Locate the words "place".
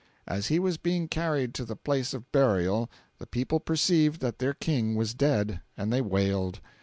1.75-2.11